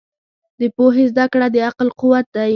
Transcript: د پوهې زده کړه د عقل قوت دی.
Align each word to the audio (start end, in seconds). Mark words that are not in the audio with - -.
د 0.59 0.61
پوهې 0.75 1.03
زده 1.11 1.25
کړه 1.33 1.47
د 1.51 1.57
عقل 1.67 1.87
قوت 1.99 2.25
دی. 2.35 2.49